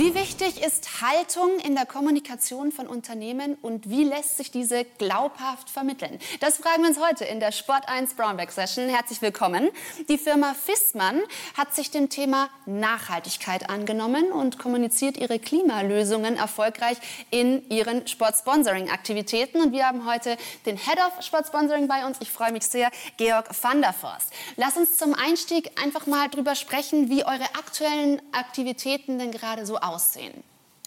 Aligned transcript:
Wie 0.00 0.14
wichtig 0.14 0.64
ist 0.64 1.02
Haltung 1.02 1.58
in 1.58 1.74
der 1.74 1.84
Kommunikation 1.84 2.72
von 2.72 2.86
Unternehmen 2.86 3.58
und 3.60 3.90
wie 3.90 4.04
lässt 4.04 4.38
sich 4.38 4.50
diese 4.50 4.86
glaubhaft 4.96 5.68
vermitteln? 5.68 6.18
Das 6.40 6.56
fragen 6.56 6.84
wir 6.84 6.88
uns 6.88 6.98
heute 6.98 7.26
in 7.26 7.38
der 7.38 7.52
Sport 7.52 7.86
1 7.86 8.14
Brownback 8.14 8.50
Session. 8.50 8.88
Herzlich 8.88 9.20
willkommen. 9.20 9.68
Die 10.08 10.16
Firma 10.16 10.54
Fissmann 10.54 11.20
hat 11.54 11.74
sich 11.74 11.90
dem 11.90 12.08
Thema 12.08 12.48
Nachhaltigkeit 12.64 13.68
angenommen 13.68 14.32
und 14.32 14.58
kommuniziert 14.58 15.18
ihre 15.18 15.38
Klimalösungen 15.38 16.38
erfolgreich 16.38 16.96
in 17.28 17.68
ihren 17.68 18.06
Sportsponsoring-Aktivitäten. 18.06 19.60
Und 19.60 19.72
wir 19.72 19.86
haben 19.86 20.10
heute 20.10 20.38
den 20.64 20.78
Head 20.78 20.96
of 20.96 21.22
Sportsponsoring 21.22 21.88
bei 21.88 22.06
uns. 22.06 22.16
Ich 22.22 22.30
freue 22.30 22.52
mich 22.52 22.62
sehr, 22.62 22.90
Georg 23.18 23.50
van 23.62 23.82
der 23.82 23.92
Forst. 23.92 24.32
Lass 24.56 24.78
uns 24.78 24.96
zum 24.96 25.12
Einstieg 25.12 25.78
einfach 25.78 26.06
mal 26.06 26.30
drüber 26.30 26.54
sprechen, 26.54 27.10
wie 27.10 27.22
eure 27.22 27.44
aktuellen 27.58 28.22
Aktivitäten 28.32 29.18
denn 29.18 29.30
gerade 29.30 29.66
so 29.66 29.76
aussehen? 29.76 29.89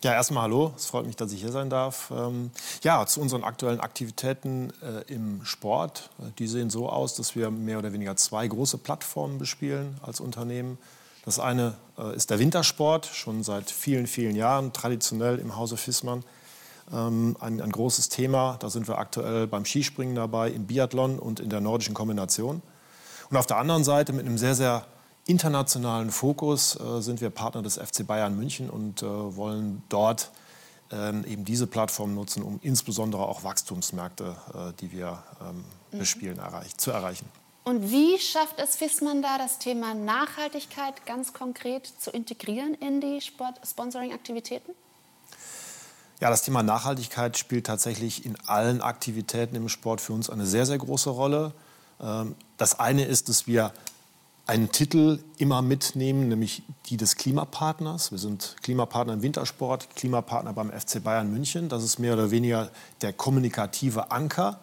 Ja, 0.03 0.12
erstmal 0.12 0.43
hallo. 0.43 0.73
Es 0.75 0.88
freut 0.88 1.05
mich, 1.05 1.16
dass 1.16 1.31
ich 1.31 1.39
hier 1.39 1.53
sein 1.53 1.70
darf. 1.70 2.11
Ähm, 2.11 2.52
ja, 2.84 3.05
zu 3.05 3.21
unseren 3.21 3.45
aktuellen 3.45 3.80
Aktivitäten 3.80 4.73
äh, 4.81 5.13
im 5.13 5.45
Sport. 5.45 6.09
Die 6.39 6.48
sehen 6.48 6.70
so 6.70 6.89
aus, 6.89 7.16
dass 7.16 7.38
wir 7.38 7.49
mehr 7.52 7.80
oder 7.80 7.94
weniger 7.94 8.17
zwei 8.17 8.45
große 8.45 8.80
Plattformen 8.80 9.38
bespielen 9.38 9.97
als 10.02 10.20
Unternehmen. 10.20 10.77
Das 11.23 11.39
eine 11.39 11.75
äh, 11.97 12.13
ist 12.17 12.31
der 12.31 12.39
Wintersport, 12.39 13.05
schon 13.05 13.44
seit 13.44 13.71
vielen, 13.71 14.05
vielen 14.08 14.35
Jahren 14.35 14.73
traditionell 14.73 15.39
im 15.39 15.55
Hause 15.55 15.77
Fissmann. 15.77 16.25
Ähm, 16.91 17.38
ein, 17.39 17.61
ein 17.61 17.72
großes 17.72 18.09
Thema. 18.09 18.58
Da 18.59 18.70
sind 18.70 18.89
wir 18.89 18.97
aktuell 18.97 19.47
beim 19.47 19.63
Skispringen 19.63 20.16
dabei, 20.16 20.49
im 20.49 20.67
Biathlon 20.67 21.17
und 21.17 21.39
in 21.39 21.49
der 21.49 21.61
nordischen 21.61 21.94
Kombination. 21.94 22.61
Und 23.30 23.38
auf 23.38 23.47
der 23.47 23.55
anderen 23.55 23.85
Seite 23.85 24.11
mit 24.11 24.25
einem 24.25 24.38
sehr, 24.38 24.53
sehr 24.53 24.85
internationalen 25.26 26.12
Fokus 26.12 26.80
äh, 26.80 27.02
sind 27.02 27.22
wir 27.22 27.30
Partner 27.30 27.62
des 27.62 27.77
FC 27.77 28.05
Bayern 28.05 28.36
München 28.36 28.70
und 28.70 29.03
äh, 29.03 29.06
wollen 29.06 29.84
dort 29.89 30.31
ähm, 30.92 31.23
eben 31.25 31.45
diese 31.45 31.67
Plattform 31.67 32.14
nutzen, 32.14 32.44
um 32.44 32.59
insbesondere 32.61 33.23
auch 33.28 33.44
Wachstumsmärkte, 33.44 34.36
äh, 34.53 34.73
die 34.80 34.92
wir 34.92 35.23
ähm, 35.42 35.64
mhm. 35.92 36.00
bespielen, 36.00 36.39
erreich 36.39 36.78
zu 36.78 36.92
erreichen. 36.92 37.25
Und 37.64 37.89
wie 37.92 38.20
schafft 38.20 38.59
es 38.59 38.75
Fissmann 38.75 39.22
da, 39.22 39.38
das 39.38 39.58
Thema 39.58 39.94
Nachhaltigkeit 39.94 41.06
ganz 41.06 41.31
konkret 41.31 41.88
zu 41.88 42.12
integrieren 42.12 42.73
in 42.75 43.00
die 43.00 43.22
Sport-Sponsoring-Aktivitäten? 43.22 44.73
Ja, 46.19 46.30
das 46.30 46.44
Thema 46.44 46.62
Nachhaltigkeit 46.62 47.38
spielt 47.38 47.66
tatsächlich 47.66 48.25
in 48.25 48.38
allen 48.45 48.81
Aktivitäten 48.81 49.56
im 49.56 49.69
Sport 49.69 50.02
für 50.02 50.14
uns 50.14 50.30
eine 50.30 50.45
sehr, 50.45 50.66
sehr 50.66 50.78
große 50.78 51.09
Rolle. 51.09 51.53
Ähm, 52.02 52.36
das 52.58 52.80
eine 52.80 53.06
ist, 53.06 53.30
dass 53.30 53.47
wir 53.47 53.72
einen 54.45 54.72
Titel 54.72 55.19
immer 55.38 55.61
mitnehmen, 55.61 56.27
nämlich 56.27 56.63
die 56.88 56.97
des 56.97 57.16
Klimapartners. 57.16 58.11
Wir 58.11 58.17
sind 58.17 58.55
Klimapartner 58.61 59.13
im 59.13 59.22
Wintersport, 59.22 59.95
Klimapartner 59.95 60.53
beim 60.53 60.72
FC 60.72 61.02
Bayern 61.02 61.31
München. 61.31 61.69
Das 61.69 61.83
ist 61.83 61.97
mehr 61.97 62.13
oder 62.13 62.30
weniger 62.31 62.69
der 63.02 63.13
kommunikative 63.13 64.11
Anker. 64.11 64.59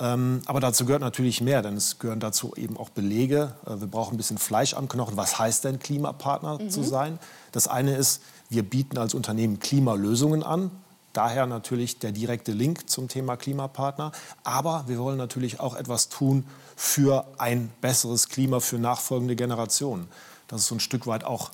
Ähm, 0.00 0.42
aber 0.46 0.60
dazu 0.60 0.84
gehört 0.84 1.02
natürlich 1.02 1.40
mehr, 1.40 1.62
denn 1.62 1.76
es 1.76 1.98
gehören 1.98 2.20
dazu 2.20 2.54
eben 2.56 2.76
auch 2.76 2.90
Belege. 2.90 3.54
Äh, 3.66 3.80
wir 3.80 3.86
brauchen 3.86 4.14
ein 4.14 4.16
bisschen 4.16 4.38
Fleisch 4.38 4.74
am 4.74 4.88
Knochen. 4.88 5.16
Was 5.16 5.38
heißt 5.38 5.64
denn 5.64 5.78
Klimapartner 5.78 6.58
mhm. 6.58 6.70
zu 6.70 6.82
sein? 6.82 7.18
Das 7.52 7.68
eine 7.68 7.96
ist, 7.96 8.22
wir 8.50 8.62
bieten 8.62 8.98
als 8.98 9.14
Unternehmen 9.14 9.60
Klimalösungen 9.60 10.42
an. 10.42 10.70
Daher 11.12 11.46
natürlich 11.46 11.98
der 11.98 12.12
direkte 12.12 12.52
Link 12.52 12.88
zum 12.88 13.08
Thema 13.08 13.36
Klimapartner. 13.36 14.12
Aber 14.44 14.84
wir 14.86 14.98
wollen 14.98 15.18
natürlich 15.18 15.60
auch 15.60 15.74
etwas 15.74 16.08
tun 16.08 16.44
für 16.76 17.26
ein 17.38 17.70
besseres 17.80 18.28
Klima 18.28 18.60
für 18.60 18.78
nachfolgende 18.78 19.36
Generationen. 19.36 20.08
Das 20.48 20.62
ist 20.62 20.66
so 20.68 20.74
ein 20.74 20.80
Stück 20.80 21.06
weit 21.06 21.24
auch 21.24 21.50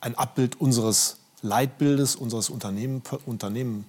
ein 0.00 0.16
Abbild 0.16 0.60
unseres 0.60 1.18
Leitbildes, 1.42 2.16
unseres 2.16 2.50
Unternehmen, 2.50 3.02
Unternehmen, 3.26 3.84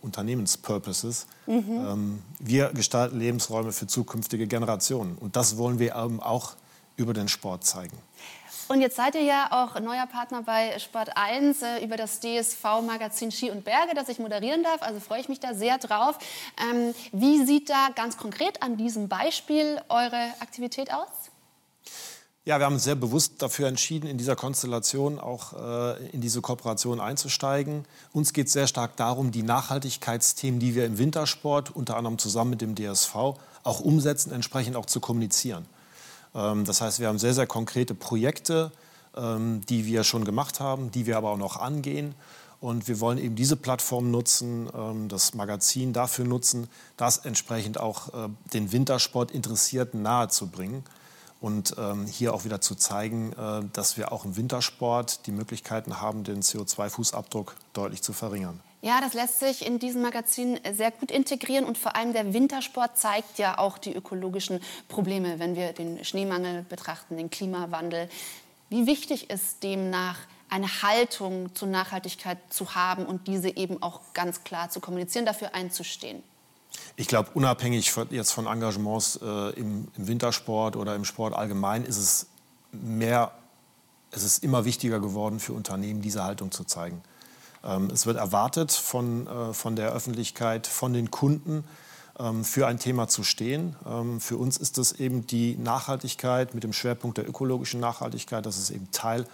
Unternehmenspurposes. 0.00 1.26
Mhm. 1.46 1.64
Ähm, 1.68 2.22
wir 2.38 2.70
gestalten 2.70 3.18
Lebensräume 3.18 3.72
für 3.72 3.86
zukünftige 3.86 4.46
Generationen. 4.46 5.16
Und 5.18 5.36
das 5.36 5.56
wollen 5.56 5.78
wir 5.78 5.96
eben 5.96 6.20
auch 6.20 6.54
über 6.96 7.14
den 7.14 7.28
Sport 7.28 7.64
zeigen. 7.64 7.96
Und 8.68 8.80
jetzt 8.80 8.96
seid 8.96 9.14
ihr 9.16 9.22
ja 9.22 9.48
auch 9.50 9.78
neuer 9.80 10.06
Partner 10.06 10.42
bei 10.42 10.78
Sport 10.78 11.16
1 11.16 11.62
äh, 11.62 11.84
über 11.84 11.96
das 11.96 12.20
DSV-Magazin 12.20 13.30
Ski 13.30 13.50
und 13.50 13.64
Berge, 13.64 13.94
das 13.94 14.08
ich 14.08 14.18
moderieren 14.18 14.62
darf. 14.62 14.82
Also 14.82 15.00
freue 15.00 15.20
ich 15.20 15.28
mich 15.28 15.40
da 15.40 15.52
sehr 15.52 15.78
drauf. 15.78 16.18
Ähm, 16.58 16.94
wie 17.12 17.44
sieht 17.44 17.68
da 17.68 17.88
ganz 17.94 18.16
konkret 18.16 18.62
an 18.62 18.76
diesem 18.76 19.08
Beispiel 19.08 19.80
eure 19.88 20.32
Aktivität 20.40 20.92
aus? 20.92 21.08
Ja, 22.44 22.58
wir 22.58 22.66
haben 22.66 22.74
uns 22.74 22.84
sehr 22.84 22.96
bewusst 22.96 23.40
dafür 23.40 23.68
entschieden, 23.68 24.08
in 24.08 24.18
dieser 24.18 24.34
Konstellation 24.34 25.20
auch 25.20 25.52
äh, 25.52 26.08
in 26.08 26.20
diese 26.20 26.40
Kooperation 26.40 26.98
einzusteigen. 26.98 27.84
Uns 28.12 28.32
geht 28.32 28.48
es 28.48 28.52
sehr 28.52 28.66
stark 28.66 28.96
darum, 28.96 29.30
die 29.30 29.44
Nachhaltigkeitsthemen, 29.44 30.58
die 30.58 30.74
wir 30.74 30.86
im 30.86 30.98
Wintersport 30.98 31.70
unter 31.70 31.96
anderem 31.96 32.18
zusammen 32.18 32.50
mit 32.50 32.60
dem 32.60 32.74
DSV 32.74 33.14
auch 33.62 33.80
umsetzen, 33.80 34.32
entsprechend 34.32 34.74
auch 34.74 34.86
zu 34.86 34.98
kommunizieren. 34.98 35.66
Ähm, 36.34 36.64
das 36.64 36.80
heißt, 36.80 37.00
wir 37.00 37.08
haben 37.08 37.18
sehr, 37.18 37.34
sehr 37.34 37.46
konkrete 37.46 37.94
Projekte, 37.94 38.72
ähm, 39.16 39.60
die 39.68 39.86
wir 39.86 40.04
schon 40.04 40.24
gemacht 40.24 40.60
haben, 40.60 40.90
die 40.90 41.06
wir 41.06 41.16
aber 41.16 41.30
auch 41.30 41.38
noch 41.38 41.56
angehen. 41.56 42.14
Und 42.60 42.86
wir 42.86 43.00
wollen 43.00 43.18
eben 43.18 43.34
diese 43.34 43.56
Plattform 43.56 44.10
nutzen, 44.10 44.68
ähm, 44.74 45.08
das 45.08 45.34
Magazin 45.34 45.92
dafür 45.92 46.24
nutzen, 46.24 46.68
das 46.96 47.18
entsprechend 47.18 47.78
auch 47.78 48.08
äh, 48.14 48.28
den 48.52 48.72
Wintersport 48.72 49.30
Interessierten 49.30 50.02
nahezubringen. 50.02 50.84
Und 51.40 51.74
hier 52.06 52.34
auch 52.34 52.44
wieder 52.44 52.60
zu 52.60 52.76
zeigen, 52.76 53.32
äh, 53.32 53.62
dass 53.72 53.96
wir 53.96 54.12
auch 54.12 54.24
im 54.24 54.36
Wintersport 54.36 55.26
die 55.26 55.32
Möglichkeiten 55.32 56.00
haben, 56.00 56.22
den 56.22 56.40
CO2-Fußabdruck 56.40 57.54
deutlich 57.72 58.00
zu 58.00 58.12
verringern. 58.12 58.60
Ja, 58.84 59.00
das 59.00 59.14
lässt 59.14 59.38
sich 59.38 59.64
in 59.64 59.78
diesem 59.78 60.02
Magazin 60.02 60.58
sehr 60.72 60.90
gut 60.90 61.12
integrieren 61.12 61.64
und 61.64 61.78
vor 61.78 61.94
allem 61.94 62.12
der 62.12 62.34
Wintersport 62.34 62.98
zeigt 62.98 63.38
ja 63.38 63.58
auch 63.58 63.78
die 63.78 63.94
ökologischen 63.94 64.60
Probleme, 64.88 65.38
wenn 65.38 65.54
wir 65.54 65.72
den 65.72 66.04
Schneemangel 66.04 66.66
betrachten, 66.68 67.16
den 67.16 67.30
Klimawandel. 67.30 68.10
Wie 68.70 68.86
wichtig 68.86 69.30
ist 69.30 69.62
demnach 69.62 70.18
eine 70.48 70.66
Haltung 70.82 71.54
zur 71.54 71.68
Nachhaltigkeit 71.68 72.38
zu 72.50 72.74
haben 72.74 73.06
und 73.06 73.28
diese 73.28 73.56
eben 73.56 73.80
auch 73.84 74.00
ganz 74.14 74.42
klar 74.42 74.68
zu 74.68 74.80
kommunizieren, 74.80 75.26
dafür 75.26 75.54
einzustehen? 75.54 76.20
Ich 76.96 77.06
glaube, 77.06 77.30
unabhängig 77.34 77.94
jetzt 78.10 78.32
von 78.32 78.46
Engagements 78.46 79.16
äh, 79.22 79.50
im, 79.50 79.86
im, 79.96 80.08
Wintersport 80.08 80.74
oder 80.74 80.96
im 80.96 81.04
Sport 81.04 81.34
allgemein, 81.34 81.84
ist 81.84 81.98
es 81.98 82.26
mehr, 82.72 83.30
es 84.10 84.24
ist 84.24 84.42
immer 84.42 84.64
wichtiger 84.64 84.98
geworden 84.98 85.38
für 85.38 85.52
Unternehmen, 85.52 86.02
diese 86.02 86.24
Haltung 86.24 86.50
zu 86.50 86.64
zeigen. 86.64 87.00
Ähm, 87.64 87.90
es 87.92 88.06
wird 88.06 88.16
erwartet 88.16 88.72
von, 88.72 89.26
äh, 89.26 89.52
von 89.52 89.76
der 89.76 89.92
Öffentlichkeit, 89.92 90.66
von 90.66 90.92
den 90.92 91.10
Kunden, 91.10 91.64
ähm, 92.18 92.44
für 92.44 92.66
ein 92.66 92.78
Thema 92.78 93.08
zu 93.08 93.22
stehen. 93.22 93.76
Ähm, 93.86 94.20
für 94.20 94.36
uns 94.36 94.56
ist 94.56 94.78
es 94.78 94.92
eben 94.92 95.26
die 95.26 95.56
Nachhaltigkeit 95.56 96.54
mit 96.54 96.64
dem 96.64 96.72
Schwerpunkt 96.72 97.18
der 97.18 97.28
ökologischen 97.28 97.80
Nachhaltigkeit. 97.80 98.44
Das 98.44 98.58
ist 98.58 98.70
eben 98.70 98.90
Teil 98.90 99.26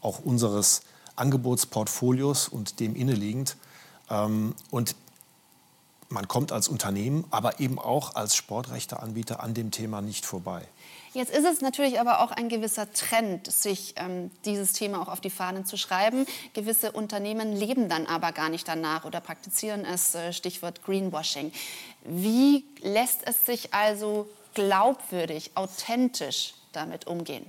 auch 0.00 0.20
unseres 0.20 0.82
Angebotsportfolios 1.16 2.48
und 2.48 2.80
dem 2.80 2.96
inneliegend. 2.96 3.56
Und 4.70 4.96
man 6.10 6.26
kommt 6.26 6.52
als 6.52 6.68
Unternehmen, 6.68 7.24
aber 7.30 7.60
eben 7.60 7.78
auch 7.78 8.16
als 8.16 8.34
Sportrechteanbieter 8.34 9.42
an 9.42 9.54
dem 9.54 9.70
Thema 9.70 10.02
nicht 10.02 10.26
vorbei. 10.26 10.66
Jetzt 11.12 11.32
ist 11.32 11.44
es 11.44 11.60
natürlich 11.60 11.98
aber 11.98 12.20
auch 12.20 12.30
ein 12.30 12.48
gewisser 12.48 12.92
Trend, 12.92 13.50
sich 13.50 13.94
ähm, 13.96 14.30
dieses 14.44 14.72
Thema 14.72 15.00
auch 15.00 15.08
auf 15.08 15.20
die 15.20 15.30
Fahnen 15.30 15.64
zu 15.64 15.76
schreiben. 15.76 16.26
Gewisse 16.52 16.92
Unternehmen 16.92 17.52
leben 17.52 17.88
dann 17.88 18.06
aber 18.06 18.32
gar 18.32 18.48
nicht 18.48 18.68
danach 18.68 19.04
oder 19.04 19.20
praktizieren 19.20 19.84
es, 19.84 20.14
äh, 20.14 20.32
Stichwort 20.32 20.84
Greenwashing. 20.84 21.52
Wie 22.04 22.64
lässt 22.80 23.26
es 23.26 23.46
sich 23.46 23.72
also 23.72 24.28
glaubwürdig, 24.54 25.52
authentisch 25.54 26.54
damit 26.72 27.06
umgehen? 27.06 27.46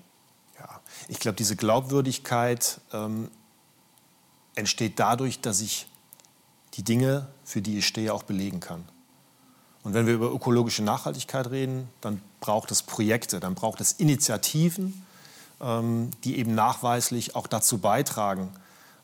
Ja, 0.60 0.82
ich 1.08 1.20
glaube, 1.20 1.36
diese 1.36 1.56
Glaubwürdigkeit 1.56 2.80
ähm, 2.94 3.30
entsteht 4.56 5.00
dadurch, 5.00 5.40
dass 5.40 5.62
ich 5.62 5.88
die 6.76 6.84
Dinge, 6.84 7.28
für 7.44 7.62
die 7.62 7.80
ich 7.80 7.88
stehe, 7.88 8.14
auch 8.14 8.24
belegen 8.24 8.60
kann. 8.60 8.84
Und 9.84 9.94
wenn 9.94 10.06
wir 10.06 10.14
über 10.14 10.32
ökologische 10.32 10.84
Nachhaltigkeit 10.84 11.50
reden, 11.50 11.90
dann 12.02 12.22
braucht 12.40 12.72
es 12.72 12.84
Projekte, 12.84 13.40
dann 13.40 13.56
braucht 13.56 13.82
es 13.82 13.94
Initiativen, 13.94 15.06
ähm, 15.60 16.12
die 16.24 16.38
eben 16.38 16.54
nachweislich 16.54 17.36
auch 17.36 17.48
dazu 17.48 17.80
beitragen, 17.80 18.52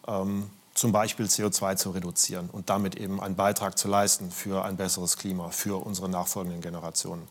ähm, 0.08 0.50
zum 0.74 0.92
Beispiel 0.92 1.26
CO2 1.26 1.76
zu 1.76 1.90
reduzieren 1.92 2.50
und 2.52 2.70
damit 2.70 2.96
eben 2.96 3.20
einen 3.20 3.36
Beitrag 3.36 3.78
zu 3.80 3.88
leisten 3.88 4.30
für 4.30 4.64
ein 4.64 4.78
besseres 4.78 5.18
Klima, 5.18 5.50
für 5.50 5.84
unsere 5.84 6.08
nachfolgenden 6.08 6.62
Generationen. 6.62 7.28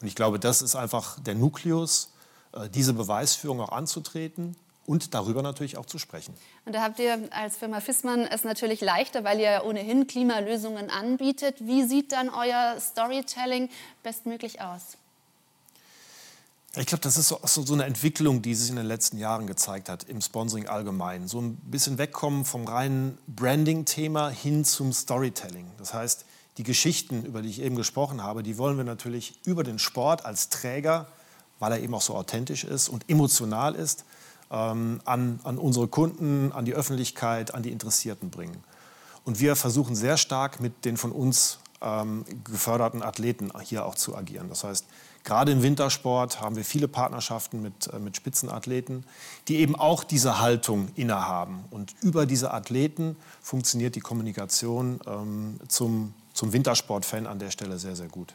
Und 0.00 0.06
ich 0.06 0.14
glaube, 0.14 0.38
das 0.38 0.62
ist 0.62 0.76
einfach 0.76 1.18
der 1.20 1.34
Nukleus, 1.34 2.12
äh, 2.52 2.68
diese 2.68 2.92
Beweisführung 2.92 3.60
auch 3.60 3.72
anzutreten 3.72 4.56
und 4.86 5.14
darüber 5.14 5.42
natürlich 5.42 5.76
auch 5.76 5.86
zu 5.86 5.98
sprechen. 5.98 6.34
Und 6.64 6.74
da 6.74 6.82
habt 6.82 6.98
ihr 6.98 7.28
als 7.30 7.56
Firma 7.56 7.80
Fissmann 7.80 8.20
es 8.20 8.44
natürlich 8.44 8.80
leichter, 8.80 9.24
weil 9.24 9.40
ihr 9.40 9.62
ohnehin 9.64 10.06
Klimalösungen 10.06 10.90
anbietet. 10.90 11.56
Wie 11.60 11.82
sieht 11.82 12.12
dann 12.12 12.28
euer 12.28 12.76
Storytelling 12.80 13.68
bestmöglich 14.02 14.60
aus? 14.60 14.96
Ich 16.78 16.84
glaube, 16.84 17.00
das 17.00 17.16
ist 17.16 17.28
so, 17.28 17.40
so, 17.42 17.72
eine 17.72 17.84
Entwicklung, 17.84 18.42
die 18.42 18.54
sich 18.54 18.68
in 18.68 18.76
den 18.76 18.84
letzten 18.84 19.16
Jahren 19.16 19.46
gezeigt 19.46 19.88
hat, 19.88 20.04
im 20.04 20.20
Sponsoring 20.20 20.68
allgemein. 20.68 21.26
So 21.26 21.40
ein 21.40 21.56
bisschen 21.56 21.96
wegkommen 21.96 22.44
vom 22.44 22.66
reinen 22.66 23.16
Branding-Thema 23.28 24.28
hin 24.28 24.62
zum 24.62 24.92
Storytelling. 24.92 25.66
Das 25.78 25.94
heißt, 25.94 26.26
die 26.58 26.64
Geschichten, 26.64 27.24
über 27.24 27.40
die 27.40 27.48
ich 27.48 27.62
eben 27.62 27.76
gesprochen 27.76 28.22
habe, 28.22 28.42
die 28.42 28.58
wollen 28.58 28.76
wir 28.76 28.84
natürlich 28.84 29.40
über 29.46 29.64
den 29.64 29.78
Sport 29.78 30.26
als 30.26 30.50
Träger, 30.50 31.06
weil 31.58 31.72
er 31.72 31.80
eben 31.80 31.94
auch 31.94 32.02
so 32.02 32.14
authentisch 32.14 32.64
ist 32.64 32.90
und 32.90 33.08
emotional 33.08 33.74
ist, 33.74 34.04
ähm, 34.50 35.00
an, 35.04 35.40
an 35.44 35.58
unsere 35.58 35.88
Kunden, 35.88 36.52
an 36.52 36.64
die 36.64 36.74
Öffentlichkeit, 36.74 37.54
an 37.54 37.62
die 37.62 37.72
Interessierten 37.72 38.30
bringen. 38.30 38.62
Und 39.24 39.40
wir 39.40 39.56
versuchen 39.56 39.96
sehr 39.96 40.16
stark 40.16 40.60
mit 40.60 40.84
den 40.84 40.96
von 40.96 41.12
uns 41.12 41.58
ähm, 41.80 42.24
geförderten 42.44 43.02
Athleten 43.02 43.52
hier 43.62 43.84
auch 43.84 43.94
zu 43.94 44.16
agieren. 44.16 44.48
Das 44.48 44.64
heißt, 44.64 44.86
Gerade 45.26 45.50
im 45.50 45.60
Wintersport 45.60 46.40
haben 46.40 46.54
wir 46.54 46.64
viele 46.64 46.86
Partnerschaften 46.86 47.60
mit, 47.60 47.92
äh, 47.92 47.98
mit 47.98 48.16
Spitzenathleten, 48.16 49.04
die 49.48 49.56
eben 49.56 49.74
auch 49.74 50.04
diese 50.04 50.38
Haltung 50.38 50.88
innehaben. 50.94 51.64
Und 51.72 51.96
über 52.00 52.26
diese 52.26 52.54
Athleten 52.54 53.16
funktioniert 53.42 53.96
die 53.96 54.00
Kommunikation 54.00 55.00
ähm, 55.04 55.58
zum, 55.66 56.14
zum 56.32 56.52
Wintersportfan 56.52 57.26
an 57.26 57.40
der 57.40 57.50
Stelle 57.50 57.76
sehr, 57.80 57.96
sehr 57.96 58.06
gut. 58.06 58.34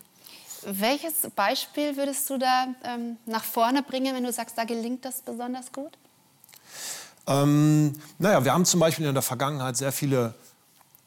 Welches 0.63 1.29
Beispiel 1.35 1.97
würdest 1.97 2.29
du 2.29 2.37
da 2.37 2.67
ähm, 2.83 3.17
nach 3.25 3.43
vorne 3.43 3.81
bringen, 3.83 4.15
wenn 4.15 4.23
du 4.23 4.31
sagst, 4.31 4.57
da 4.57 4.63
gelingt 4.63 5.05
das 5.05 5.21
besonders 5.21 5.71
gut? 5.71 5.91
Ähm, 7.27 7.93
naja, 8.19 8.43
wir 8.43 8.53
haben 8.53 8.65
zum 8.65 8.79
Beispiel 8.79 9.05
in 9.05 9.13
der 9.13 9.21
Vergangenheit 9.21 9.77
sehr 9.77 9.91
viele 9.91 10.33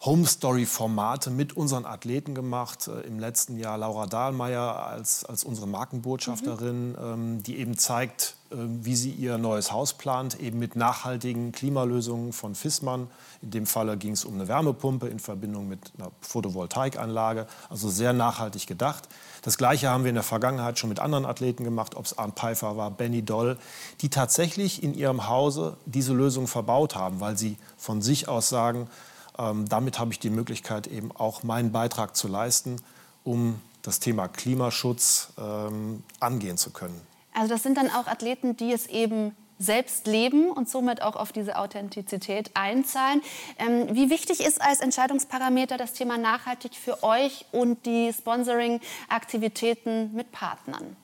Home 0.04 0.26
Story 0.26 0.66
Formate 0.66 1.30
mit 1.30 1.56
unseren 1.56 1.86
Athleten 1.86 2.34
gemacht. 2.34 2.88
Äh, 2.88 3.06
Im 3.06 3.18
letzten 3.18 3.56
Jahr 3.56 3.78
Laura 3.78 4.04
Dahlmeier 4.04 4.86
als, 4.86 5.24
als 5.24 5.44
unsere 5.44 5.66
Markenbotschafterin, 5.66 6.90
mhm. 6.90 6.96
ähm, 7.00 7.42
die 7.42 7.56
eben 7.56 7.78
zeigt, 7.78 8.36
äh, 8.50 8.56
wie 8.58 8.96
sie 8.96 9.12
ihr 9.12 9.38
neues 9.38 9.72
Haus 9.72 9.94
plant, 9.94 10.38
eben 10.38 10.58
mit 10.58 10.76
nachhaltigen 10.76 11.52
Klimalösungen 11.52 12.34
von 12.34 12.54
Fissmann. 12.54 13.08
In 13.40 13.50
dem 13.50 13.66
Falle 13.66 13.96
ging 13.96 14.12
es 14.12 14.26
um 14.26 14.34
eine 14.34 14.46
Wärmepumpe 14.46 15.08
in 15.08 15.20
Verbindung 15.20 15.68
mit 15.68 15.92
einer 15.96 16.10
Photovoltaikanlage, 16.20 17.46
also 17.70 17.88
sehr 17.88 18.12
nachhaltig 18.12 18.66
gedacht. 18.66 19.08
Das 19.40 19.56
Gleiche 19.56 19.88
haben 19.88 20.04
wir 20.04 20.10
in 20.10 20.16
der 20.16 20.22
Vergangenheit 20.22 20.78
schon 20.78 20.90
mit 20.90 21.00
anderen 21.00 21.24
Athleten 21.24 21.64
gemacht, 21.64 21.94
ob 21.94 22.04
es 22.04 22.18
Arndt 22.18 22.38
Pfeiffer 22.38 22.76
war, 22.76 22.90
Benny 22.90 23.22
Doll, 23.22 23.56
die 24.02 24.10
tatsächlich 24.10 24.82
in 24.82 24.92
ihrem 24.92 25.30
Hause 25.30 25.78
diese 25.86 26.12
Lösung 26.12 26.46
verbaut 26.46 26.94
haben, 26.94 27.20
weil 27.20 27.38
sie 27.38 27.56
von 27.78 28.02
sich 28.02 28.28
aus 28.28 28.50
sagen, 28.50 28.90
ähm, 29.38 29.68
damit 29.68 29.98
habe 29.98 30.12
ich 30.12 30.18
die 30.18 30.30
Möglichkeit, 30.30 30.86
eben 30.86 31.12
auch 31.12 31.42
meinen 31.42 31.72
Beitrag 31.72 32.16
zu 32.16 32.28
leisten, 32.28 32.76
um 33.24 33.60
das 33.82 34.00
Thema 34.00 34.28
Klimaschutz 34.28 35.28
ähm, 35.38 36.02
angehen 36.20 36.56
zu 36.56 36.70
können. 36.70 37.00
Also 37.34 37.52
das 37.52 37.62
sind 37.62 37.76
dann 37.76 37.90
auch 37.90 38.06
Athleten, 38.06 38.56
die 38.56 38.72
es 38.72 38.86
eben 38.86 39.36
selbst 39.58 40.06
leben 40.06 40.50
und 40.50 40.68
somit 40.68 41.02
auch 41.02 41.16
auf 41.16 41.32
diese 41.32 41.56
Authentizität 41.56 42.50
einzahlen. 42.54 43.22
Ähm, 43.58 43.94
wie 43.94 44.10
wichtig 44.10 44.40
ist 44.40 44.60
als 44.60 44.80
Entscheidungsparameter 44.80 45.76
das 45.76 45.92
Thema 45.92 46.18
nachhaltig 46.18 46.72
für 46.74 47.02
euch 47.02 47.46
und 47.52 47.86
die 47.86 48.12
Sponsoring-Aktivitäten 48.12 50.12
mit 50.14 50.32
Partnern? 50.32 50.96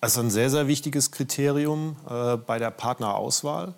Also 0.00 0.20
ein 0.20 0.30
sehr, 0.30 0.48
sehr 0.48 0.66
wichtiges 0.66 1.10
Kriterium 1.10 1.96
äh, 2.08 2.36
bei 2.36 2.58
der 2.58 2.70
Partnerauswahl. 2.70 3.74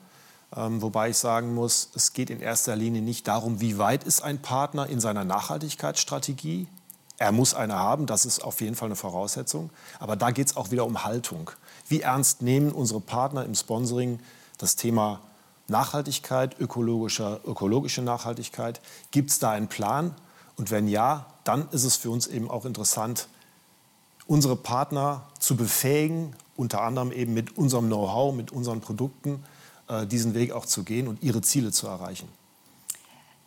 Ähm, 0.55 0.83
wobei 0.83 1.11
ich 1.11 1.17
sagen 1.17 1.55
muss, 1.55 1.89
es 1.95 2.13
geht 2.13 2.31
in 2.31 2.41
erster 2.41 2.77
Linie 2.77 3.03
nicht 3.03 3.27
darum, 3.27 3.61
wie 3.61 3.79
weit 3.79 4.05
ist 4.05 4.23
ein 4.23 4.41
Partner 4.41 4.87
in 4.87 5.01
seiner 5.01 5.25
Nachhaltigkeitsstrategie. 5.25 6.67
Er 7.19 7.33
muss 7.33 7.55
eine 7.55 7.75
haben, 7.75 8.07
das 8.07 8.27
ist 8.27 8.43
auf 8.43 8.61
jeden 8.61 8.75
Fall 8.75 8.89
eine 8.89 8.97
Voraussetzung. 8.97 9.71
Aber 9.99 10.17
da 10.17 10.31
geht 10.31 10.49
es 10.49 10.57
auch 10.57 10.71
wieder 10.71 10.85
um 10.85 11.05
Haltung. 11.05 11.51
Wie 11.89 12.01
ernst 12.01 12.43
nehmen 12.43 12.73
unsere 12.73 13.01
Partner 13.01 13.45
im 13.45 13.55
Sponsoring 13.55 14.21
das 14.59 14.77
Thema 14.77 15.21
Nachhaltigkeit, 15.69 16.59
ökologische, 16.59 17.41
ökologische 17.47 18.03
Nachhaltigkeit? 18.03 18.81
Gibt 19.11 19.31
es 19.31 19.39
da 19.39 19.53
einen 19.53 19.69
Plan? 19.69 20.15
Und 20.57 20.71
wenn 20.71 20.87
ja, 20.87 21.27
dann 21.45 21.69
ist 21.71 21.85
es 21.85 21.97
für 21.97 22.11
uns 22.11 22.27
eben 22.27 22.51
auch 22.51 22.65
interessant, 22.65 23.29
unsere 24.27 24.57
Partner 24.57 25.23
zu 25.39 25.57
befähigen, 25.57 26.35
unter 26.57 26.83
anderem 26.83 27.11
eben 27.13 27.33
mit 27.35 27.57
unserem 27.57 27.87
Know-how, 27.87 28.35
mit 28.35 28.53
unseren 28.53 28.81
Produkten, 28.81 29.43
diesen 30.07 30.35
Weg 30.35 30.53
auch 30.53 30.67
zu 30.67 30.85
gehen 30.85 31.09
und 31.09 31.23
ihre 31.23 31.43
Ziele 31.43 31.73
zu 31.73 31.87
erreichen. 31.87 32.29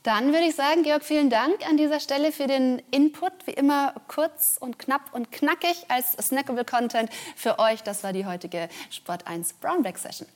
Dann 0.06 0.34
würde 0.34 0.46
ich 0.46 0.56
sagen, 0.56 0.84
Georg, 0.84 1.04
vielen 1.04 1.32
Dank 1.32 1.68
an 1.68 1.78
dieser 1.78 2.00
Stelle 2.00 2.32
für 2.32 2.46
den 2.46 2.80
Input. 2.92 3.34
Wie 3.46 3.54
immer 3.54 3.96
kurz 4.08 4.56
und 4.60 4.78
knapp 4.78 5.02
und 5.14 5.32
knackig 5.32 5.86
als 5.88 6.12
Snackable 6.14 6.64
Content 6.64 7.10
für 7.36 7.58
euch. 7.58 7.82
Das 7.82 8.04
war 8.04 8.14
die 8.14 8.28
heutige 8.28 8.70
Sport 8.92 9.26
1 9.26 9.54
Brownback 9.54 9.98
Session. 9.98 10.28